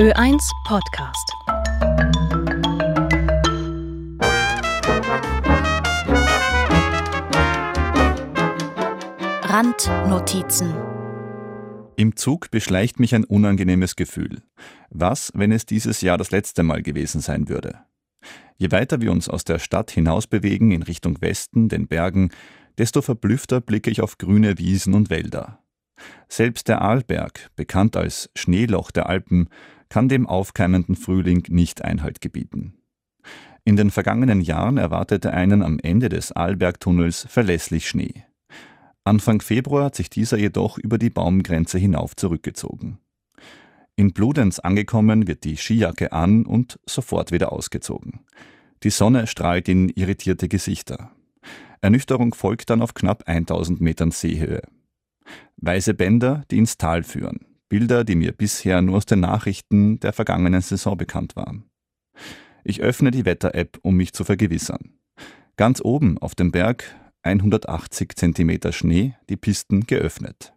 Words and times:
Ö1 0.00 0.40
Podcast. 0.64 1.30
Randnotizen. 9.42 10.74
Im 11.96 12.16
Zug 12.16 12.50
beschleicht 12.50 12.98
mich 12.98 13.14
ein 13.14 13.24
unangenehmes 13.24 13.94
Gefühl. 13.94 14.40
Was, 14.88 15.32
wenn 15.34 15.52
es 15.52 15.66
dieses 15.66 16.00
Jahr 16.00 16.16
das 16.16 16.30
letzte 16.30 16.62
Mal 16.62 16.82
gewesen 16.82 17.20
sein 17.20 17.50
würde? 17.50 17.80
Je 18.56 18.72
weiter 18.72 19.02
wir 19.02 19.12
uns 19.12 19.28
aus 19.28 19.44
der 19.44 19.58
Stadt 19.58 19.90
hinaus 19.90 20.26
bewegen 20.26 20.70
in 20.70 20.82
Richtung 20.82 21.20
Westen, 21.20 21.68
den 21.68 21.88
Bergen, 21.88 22.30
desto 22.78 23.02
verblüffter 23.02 23.60
blicke 23.60 23.90
ich 23.90 24.00
auf 24.00 24.16
grüne 24.16 24.56
Wiesen 24.56 24.94
und 24.94 25.10
Wälder. 25.10 25.62
Selbst 26.28 26.68
der 26.68 26.80
Arlberg, 26.80 27.50
bekannt 27.56 27.96
als 27.96 28.30
Schneeloch 28.34 28.90
der 28.90 29.08
Alpen, 29.08 29.48
kann 29.88 30.08
dem 30.08 30.26
aufkeimenden 30.26 30.96
Frühling 30.96 31.44
nicht 31.48 31.82
Einhalt 31.82 32.20
gebieten. 32.20 32.74
In 33.64 33.76
den 33.76 33.90
vergangenen 33.90 34.40
Jahren 34.40 34.78
erwartete 34.78 35.32
einen 35.32 35.62
am 35.62 35.78
Ende 35.78 36.08
des 36.08 36.32
Arlbergtunnels 36.32 37.26
verlässlich 37.28 37.88
Schnee. 37.88 38.24
Anfang 39.04 39.40
Februar 39.40 39.86
hat 39.86 39.96
sich 39.96 40.10
dieser 40.10 40.38
jedoch 40.38 40.78
über 40.78 40.98
die 40.98 41.10
Baumgrenze 41.10 41.78
hinauf 41.78 42.16
zurückgezogen. 42.16 42.98
In 43.96 44.12
Bludenz 44.12 44.58
angekommen 44.60 45.26
wird 45.26 45.44
die 45.44 45.56
Skijacke 45.56 46.12
an 46.12 46.46
und 46.46 46.78
sofort 46.86 47.32
wieder 47.32 47.52
ausgezogen. 47.52 48.20
Die 48.82 48.90
Sonne 48.90 49.26
strahlt 49.26 49.68
in 49.68 49.90
irritierte 49.90 50.48
Gesichter. 50.48 51.10
Ernüchterung 51.82 52.34
folgt 52.34 52.70
dann 52.70 52.82
auf 52.82 52.94
knapp 52.94 53.24
1000 53.26 53.80
Metern 53.80 54.10
Seehöhe. 54.10 54.62
Weiße 55.62 55.94
Bänder, 55.94 56.42
die 56.50 56.58
ins 56.58 56.78
Tal 56.78 57.02
führen. 57.02 57.40
Bilder, 57.68 58.04
die 58.04 58.16
mir 58.16 58.32
bisher 58.32 58.80
nur 58.82 58.96
aus 58.96 59.06
den 59.06 59.20
Nachrichten 59.20 60.00
der 60.00 60.12
vergangenen 60.12 60.62
Saison 60.62 60.96
bekannt 60.96 61.36
waren. 61.36 61.64
Ich 62.64 62.80
öffne 62.80 63.10
die 63.10 63.24
Wetter-App, 63.24 63.78
um 63.82 63.96
mich 63.96 64.12
zu 64.12 64.24
vergewissern. 64.24 64.94
Ganz 65.56 65.80
oben 65.82 66.18
auf 66.18 66.34
dem 66.34 66.50
Berg 66.50 66.96
180 67.22 68.16
cm 68.16 68.72
Schnee, 68.72 69.14
die 69.28 69.36
Pisten 69.36 69.86
geöffnet. 69.86 70.54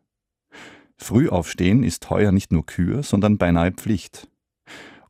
Früh 0.98 1.28
aufstehen 1.28 1.84
ist 1.84 2.10
heuer 2.10 2.32
nicht 2.32 2.52
nur 2.52 2.66
Kür, 2.66 3.04
sondern 3.04 3.38
beinahe 3.38 3.72
Pflicht. 3.72 4.30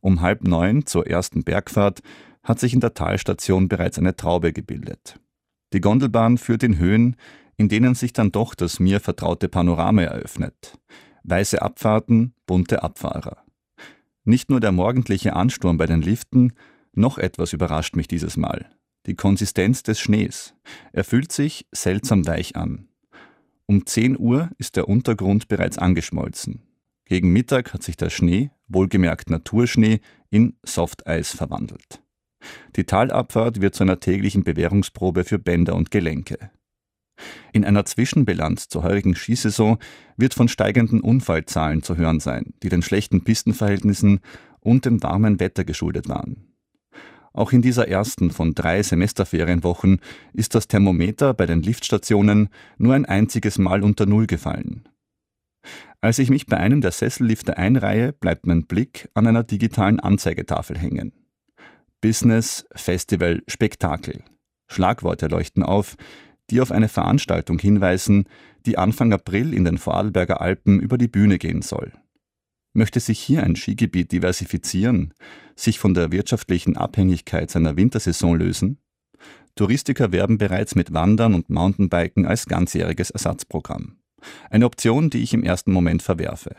Um 0.01 0.21
halb 0.21 0.43
neun 0.43 0.87
zur 0.87 1.05
ersten 1.07 1.43
Bergfahrt 1.43 2.01
hat 2.43 2.59
sich 2.59 2.73
in 2.73 2.79
der 2.79 2.95
Talstation 2.95 3.69
bereits 3.69 3.99
eine 3.99 4.15
Traube 4.15 4.51
gebildet. 4.51 5.19
Die 5.71 5.81
Gondelbahn 5.81 6.37
führt 6.37 6.63
in 6.63 6.77
Höhen, 6.77 7.15
in 7.57 7.69
denen 7.69 7.95
sich 7.95 8.13
dann 8.13 8.31
doch 8.31 8.55
das 8.55 8.79
mir 8.79 8.99
vertraute 8.99 9.49
Panorama 9.49 10.01
eröffnet. 10.01 10.77
Weiße 11.23 11.61
Abfahrten, 11.61 12.33
bunte 12.45 12.83
Abfahrer. 12.83 13.43
Nicht 14.25 14.49
nur 14.49 14.59
der 14.59 14.71
morgendliche 14.71 15.35
Ansturm 15.35 15.77
bei 15.77 15.85
den 15.85 16.01
Liften, 16.01 16.53
noch 16.93 17.17
etwas 17.17 17.53
überrascht 17.53 17.95
mich 17.95 18.07
dieses 18.07 18.37
Mal. 18.37 18.69
Die 19.05 19.15
Konsistenz 19.15 19.83
des 19.83 19.99
Schnees. 19.99 20.53
Er 20.93 21.03
fühlt 21.03 21.31
sich 21.31 21.67
seltsam 21.71 22.25
weich 22.25 22.55
an. 22.55 22.87
Um 23.65 23.85
10 23.85 24.17
Uhr 24.17 24.49
ist 24.57 24.75
der 24.75 24.87
Untergrund 24.87 25.47
bereits 25.47 25.77
angeschmolzen. 25.77 26.61
Gegen 27.05 27.33
Mittag 27.33 27.73
hat 27.73 27.83
sich 27.83 27.97
der 27.97 28.09
Schnee, 28.09 28.51
wohlgemerkt 28.67 29.29
Naturschnee, 29.29 29.99
in 30.29 30.57
Softeis 30.63 31.31
verwandelt. 31.31 32.01
Die 32.75 32.85
Talabfahrt 32.85 33.61
wird 33.61 33.75
zu 33.75 33.83
einer 33.83 33.99
täglichen 33.99 34.43
Bewährungsprobe 34.43 35.23
für 35.23 35.39
Bänder 35.39 35.75
und 35.75 35.91
Gelenke. 35.91 36.51
In 37.51 37.65
einer 37.65 37.85
Zwischenbilanz 37.85 38.67
zur 38.67 38.83
heurigen 38.83 39.15
Skisaison 39.15 39.77
wird 40.17 40.33
von 40.33 40.47
steigenden 40.47 41.01
Unfallzahlen 41.01 41.83
zu 41.83 41.97
hören 41.97 42.19
sein, 42.19 42.53
die 42.63 42.69
den 42.69 42.81
schlechten 42.81 43.23
Pistenverhältnissen 43.23 44.19
und 44.59 44.85
dem 44.85 45.01
warmen 45.03 45.39
Wetter 45.39 45.63
geschuldet 45.63 46.09
waren. 46.09 46.53
Auch 47.33 47.51
in 47.51 47.63
dieser 47.63 47.87
ersten 47.87 48.29
von 48.29 48.53
drei 48.53 48.83
Semesterferienwochen 48.83 49.99
ist 50.33 50.53
das 50.53 50.67
Thermometer 50.67 51.33
bei 51.33 51.47
den 51.47 51.63
Liftstationen 51.63 52.49
nur 52.77 52.93
ein 52.93 53.05
einziges 53.05 53.57
Mal 53.57 53.83
unter 53.83 54.05
Null 54.05 54.27
gefallen. 54.27 54.87
Als 55.99 56.19
ich 56.19 56.29
mich 56.29 56.45
bei 56.45 56.57
einem 56.57 56.81
der 56.81 56.91
Sessellifte 56.91 57.57
einreihe, 57.57 58.13
bleibt 58.13 58.45
mein 58.45 58.65
Blick 58.65 59.09
an 59.13 59.25
einer 59.25 59.43
digitalen 59.43 59.99
Anzeigetafel 59.99 60.77
hängen. 60.77 61.13
Business, 62.01 62.65
Festival, 62.75 63.41
Spektakel. 63.47 64.23
Schlagworte 64.67 65.27
leuchten 65.27 65.63
auf, 65.63 65.95
die 66.49 66.61
auf 66.61 66.71
eine 66.71 66.89
Veranstaltung 66.89 67.59
hinweisen, 67.59 68.25
die 68.65 68.77
Anfang 68.77 69.13
April 69.13 69.53
in 69.53 69.65
den 69.65 69.77
Vorarlberger 69.77 70.41
Alpen 70.41 70.79
über 70.79 70.97
die 70.97 71.07
Bühne 71.07 71.37
gehen 71.37 71.61
soll. 71.61 71.93
Möchte 72.73 72.99
sich 72.99 73.19
hier 73.19 73.43
ein 73.43 73.55
Skigebiet 73.55 74.11
diversifizieren, 74.11 75.13
sich 75.55 75.79
von 75.79 75.93
der 75.93 76.11
wirtschaftlichen 76.11 76.75
Abhängigkeit 76.75 77.51
seiner 77.51 77.77
Wintersaison 77.77 78.35
lösen? 78.35 78.79
Touristiker 79.55 80.11
werben 80.11 80.39
bereits 80.39 80.73
mit 80.73 80.93
Wandern 80.93 81.35
und 81.35 81.49
Mountainbiken 81.49 82.25
als 82.25 82.47
ganzjähriges 82.47 83.11
Ersatzprogramm. 83.11 83.97
Eine 84.49 84.65
Option, 84.65 85.11
die 85.11 85.21
ich 85.21 85.33
im 85.33 85.43
ersten 85.43 85.71
Moment 85.71 86.01
verwerfe. 86.01 86.55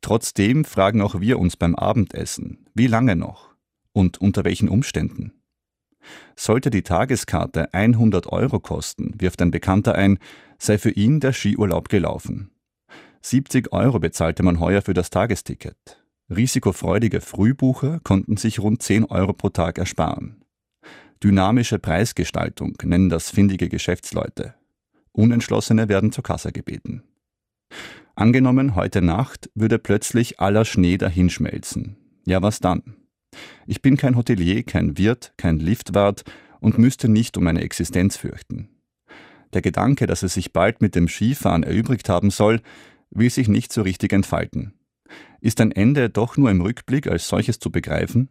Trotzdem 0.00 0.64
fragen 0.64 1.02
auch 1.02 1.20
wir 1.20 1.38
uns 1.38 1.56
beim 1.56 1.74
Abendessen, 1.74 2.66
wie 2.74 2.86
lange 2.86 3.16
noch 3.16 3.50
und 3.92 4.20
unter 4.20 4.44
welchen 4.44 4.68
Umständen? 4.68 5.39
Sollte 6.36 6.70
die 6.70 6.82
Tageskarte 6.82 7.72
100 7.74 8.26
Euro 8.26 8.60
kosten, 8.60 9.14
wirft 9.18 9.42
ein 9.42 9.50
Bekannter 9.50 9.94
ein, 9.94 10.18
sei 10.58 10.78
für 10.78 10.90
ihn 10.90 11.20
der 11.20 11.32
Skiurlaub 11.32 11.88
gelaufen. 11.88 12.50
70 13.22 13.72
Euro 13.72 13.98
bezahlte 13.98 14.42
man 14.42 14.60
heuer 14.60 14.82
für 14.82 14.94
das 14.94 15.10
Tagesticket. 15.10 16.02
Risikofreudige 16.30 17.20
Frühbucher 17.20 18.00
konnten 18.02 18.36
sich 18.36 18.60
rund 18.60 18.82
10 18.82 19.04
Euro 19.06 19.32
pro 19.32 19.48
Tag 19.48 19.78
ersparen. 19.78 20.44
Dynamische 21.22 21.78
Preisgestaltung 21.78 22.78
nennen 22.82 23.10
das 23.10 23.30
findige 23.30 23.68
Geschäftsleute. 23.68 24.54
Unentschlossene 25.12 25.88
werden 25.88 26.12
zur 26.12 26.24
Kasse 26.24 26.52
gebeten. 26.52 27.02
Angenommen, 28.14 28.74
heute 28.74 29.02
Nacht 29.02 29.50
würde 29.54 29.78
plötzlich 29.78 30.40
aller 30.40 30.64
Schnee 30.64 30.96
dahinschmelzen. 30.96 31.96
Ja, 32.26 32.42
was 32.42 32.60
dann? 32.60 32.96
Ich 33.66 33.82
bin 33.82 33.96
kein 33.96 34.16
Hotelier, 34.16 34.62
kein 34.62 34.98
Wirt, 34.98 35.32
kein 35.36 35.58
Liftwart 35.58 36.24
und 36.60 36.78
müsste 36.78 37.08
nicht 37.08 37.36
um 37.36 37.44
meine 37.44 37.62
Existenz 37.62 38.16
fürchten. 38.16 38.68
Der 39.52 39.62
Gedanke, 39.62 40.06
dass 40.06 40.22
es 40.22 40.34
sich 40.34 40.52
bald 40.52 40.80
mit 40.80 40.94
dem 40.94 41.08
Skifahren 41.08 41.62
erübrigt 41.62 42.08
haben 42.08 42.30
soll, 42.30 42.60
will 43.10 43.30
sich 43.30 43.48
nicht 43.48 43.72
so 43.72 43.82
richtig 43.82 44.12
entfalten. 44.12 44.74
Ist 45.40 45.60
ein 45.60 45.72
Ende 45.72 46.10
doch 46.10 46.36
nur 46.36 46.50
im 46.50 46.60
Rückblick 46.60 47.06
als 47.08 47.28
solches 47.28 47.58
zu 47.58 47.70
begreifen? 47.70 48.28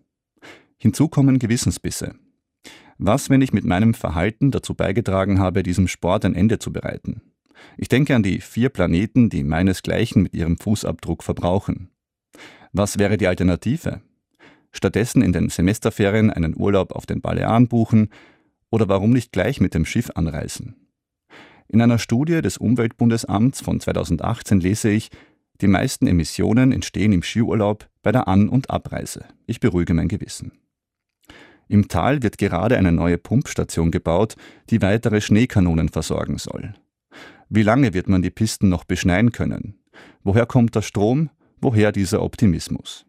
Hinzu 0.78 1.10
kommen 1.10 1.40
Gewissensbisse. 1.40 2.16
Was, 2.98 3.30
wenn 3.30 3.42
ich 3.42 3.54
mit 3.54 3.66
meinem 3.66 3.94
Verhalten 3.94 4.52
dazu 4.52 4.74
beigetragen 4.74 5.40
habe, 5.40 5.64
diesem 5.64 5.88
Sport 5.88 6.26
ein 6.26 6.36
Ende 6.36 6.60
zu 6.60 6.72
bereiten? 6.72 7.22
Ich 7.78 7.90
denke 7.90 8.16
an 8.16 8.24
die 8.24 8.40
vier 8.40 8.70
Planeten, 8.70 9.30
die 9.30 9.44
meinesgleichen 9.44 10.24
mit 10.24 10.34
ihrem 10.34 10.58
Fußabdruck 10.58 11.24
verbrauchen. 11.24 11.90
Was 12.72 13.00
wäre 13.00 13.18
die 13.18 13.28
Alternative? 13.28 14.02
Stattdessen 14.72 15.22
in 15.22 15.34
den 15.34 15.50
Semesterferien 15.50 16.30
einen 16.30 16.56
Urlaub 16.56 16.92
auf 16.92 17.06
den 17.06 17.22
Balearen 17.22 17.68
buchen 17.68 18.10
oder 18.70 18.88
warum 18.88 19.12
nicht 19.12 19.32
gleich 19.32 19.60
mit 19.60 19.74
dem 19.74 19.86
Schiff 19.86 20.12
anreisen. 20.16 20.76
In 21.68 21.82
einer 21.82 22.00
Studie 22.00 22.42
des 22.42 22.58
Umweltbundesamts 22.58 23.62
von 23.62 23.80
2018 23.80 24.60
lese 24.60 24.90
ich, 24.90 25.10
die 25.62 25.68
meisten 25.68 26.08
Emissionen 26.08 26.72
entstehen 26.72 27.12
im 27.12 27.22
Skiurlaub 27.22 27.88
bei 28.02 28.12
der 28.12 28.28
An- 28.28 28.50
und 28.50 28.70
Abreise. 28.70 29.26
Ich 29.46 29.60
beruhige 29.60 29.94
mein 29.94 30.08
Gewissen. 30.08 30.54
Im 31.68 31.88
Tal 31.88 32.24
wird 32.24 32.40
gerade 32.40 32.78
eine 32.78 32.92
neue 32.92 33.20
Pumpstation 33.20 33.92
gebaut, 33.92 34.36
die 34.72 34.82
weitere 34.82 35.22
Schneekanonen 35.22 35.90
versorgen 35.90 36.40
soll. 36.40 36.74
Wie 37.50 37.64
lange 37.64 37.94
wird 37.94 38.10
man 38.10 38.24
die 38.24 38.32
Pisten 38.32 38.70
noch 38.70 38.84
beschneien 38.84 39.32
können? 39.32 39.76
Woher 40.24 40.46
kommt 40.46 40.76
der 40.76 40.82
Strom? 40.82 41.30
Woher 41.62 41.92
dieser 41.92 42.24
Optimismus? 42.24 43.06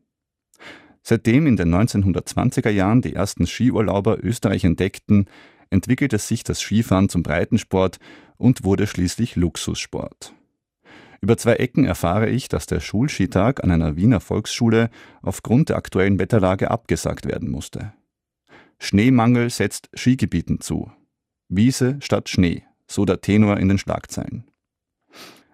Seitdem 1.10 1.48
in 1.48 1.56
den 1.56 1.74
1920er 1.74 2.70
Jahren 2.70 3.02
die 3.02 3.16
ersten 3.16 3.44
Skiurlauber 3.44 4.22
Österreich 4.22 4.62
entdeckten, 4.62 5.26
entwickelte 5.68 6.18
sich 6.18 6.44
das 6.44 6.60
Skifahren 6.60 7.08
zum 7.08 7.24
Breitensport 7.24 7.98
und 8.36 8.62
wurde 8.62 8.86
schließlich 8.86 9.34
Luxussport. 9.34 10.32
Über 11.20 11.36
zwei 11.36 11.54
Ecken 11.54 11.84
erfahre 11.84 12.30
ich, 12.30 12.48
dass 12.48 12.66
der 12.66 12.78
Schulskitag 12.78 13.64
an 13.64 13.72
einer 13.72 13.96
Wiener 13.96 14.20
Volksschule 14.20 14.88
aufgrund 15.20 15.70
der 15.70 15.78
aktuellen 15.78 16.20
Wetterlage 16.20 16.70
abgesagt 16.70 17.26
werden 17.26 17.50
musste. 17.50 17.92
Schneemangel 18.78 19.50
setzt 19.50 19.90
Skigebieten 19.92 20.60
zu. 20.60 20.92
Wiese 21.48 21.98
statt 22.02 22.28
Schnee, 22.28 22.62
so 22.86 23.04
der 23.04 23.20
Tenor 23.20 23.56
in 23.56 23.66
den 23.66 23.78
Schlagzeilen. 23.78 24.49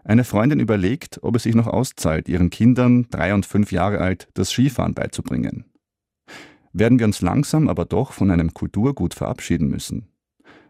Eine 0.07 0.23
Freundin 0.23 0.61
überlegt, 0.61 1.19
ob 1.23 1.35
es 1.35 1.43
sich 1.43 1.57
noch 1.57 1.67
auszahlt, 1.67 2.29
ihren 2.29 2.49
Kindern, 2.49 3.09
drei 3.11 3.35
und 3.35 3.45
fünf 3.45 3.73
Jahre 3.73 3.99
alt, 3.99 4.29
das 4.35 4.51
Skifahren 4.51 4.95
beizubringen. 4.95 5.65
Werden 6.73 7.01
wir 7.01 7.07
uns 7.07 7.23
langsam 7.23 7.67
aber 7.67 7.87
doch 7.87 8.13
von 8.13 8.31
einem 8.31 8.55
Kulturgut 8.55 9.15
verabschieden 9.15 9.67
müssen. 9.67 10.07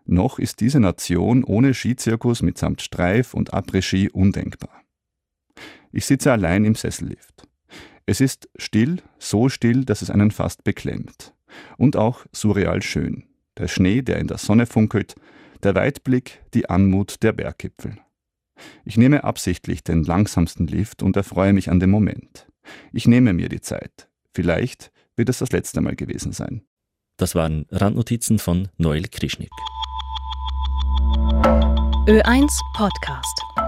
Noch 0.06 0.38
ist 0.38 0.60
diese 0.60 0.80
Nation 0.80 1.44
ohne 1.44 1.74
Skizirkus 1.74 2.40
mitsamt 2.40 2.80
Streif 2.80 3.34
und 3.34 3.52
Après-Ski 3.52 4.08
undenkbar. 4.08 4.82
Ich 5.92 6.06
sitze 6.06 6.32
allein 6.32 6.64
im 6.64 6.74
Sessellift. 6.74 7.46
Es 8.06 8.22
ist 8.22 8.48
still, 8.56 9.02
so 9.18 9.50
still, 9.50 9.84
dass 9.84 10.00
es 10.00 10.08
einen 10.08 10.30
fast 10.30 10.64
beklemmt. 10.64 11.34
Und 11.76 11.96
auch 11.96 12.24
surreal 12.32 12.80
schön. 12.80 13.24
Der 13.58 13.68
Schnee, 13.68 14.00
der 14.00 14.18
in 14.18 14.28
der 14.28 14.38
Sonne 14.38 14.64
funkelt, 14.64 15.14
der 15.62 15.74
Weitblick, 15.74 16.40
die 16.54 16.70
Anmut 16.70 17.22
der 17.22 17.32
Berggipfel. 17.34 17.98
Ich 18.84 18.96
nehme 18.96 19.24
absichtlich 19.24 19.84
den 19.84 20.04
langsamsten 20.04 20.66
Lift 20.66 21.02
und 21.02 21.16
erfreue 21.16 21.52
mich 21.52 21.70
an 21.70 21.80
dem 21.80 21.90
Moment. 21.90 22.48
Ich 22.92 23.06
nehme 23.06 23.32
mir 23.32 23.48
die 23.48 23.60
Zeit. 23.60 24.08
Vielleicht 24.34 24.90
wird 25.16 25.28
es 25.28 25.38
das 25.38 25.52
letzte 25.52 25.80
Mal 25.80 25.96
gewesen 25.96 26.32
sein. 26.32 26.62
Das 27.16 27.34
waren 27.34 27.66
Randnotizen 27.70 28.38
von 28.38 28.68
Noel 28.76 29.08
Krischnick. 29.08 29.50
Ö1 32.06 32.60
Podcast. 32.74 33.65